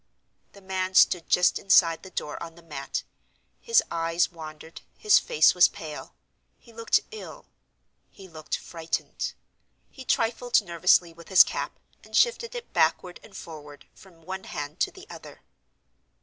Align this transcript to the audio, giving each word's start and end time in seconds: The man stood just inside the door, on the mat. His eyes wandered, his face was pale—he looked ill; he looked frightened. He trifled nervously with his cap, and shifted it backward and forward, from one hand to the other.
The 0.53 0.61
man 0.63 0.95
stood 0.95 1.29
just 1.29 1.59
inside 1.59 2.01
the 2.01 2.09
door, 2.09 2.41
on 2.41 2.55
the 2.55 2.63
mat. 2.63 3.03
His 3.59 3.83
eyes 3.91 4.31
wandered, 4.31 4.81
his 4.97 5.19
face 5.19 5.53
was 5.53 5.67
pale—he 5.67 6.73
looked 6.73 7.01
ill; 7.11 7.45
he 8.09 8.27
looked 8.27 8.57
frightened. 8.57 9.33
He 9.91 10.03
trifled 10.03 10.59
nervously 10.63 11.13
with 11.13 11.27
his 11.27 11.43
cap, 11.43 11.77
and 12.03 12.17
shifted 12.17 12.55
it 12.55 12.73
backward 12.73 13.19
and 13.21 13.37
forward, 13.37 13.85
from 13.93 14.23
one 14.23 14.45
hand 14.45 14.79
to 14.79 14.91
the 14.91 15.05
other. 15.07 15.41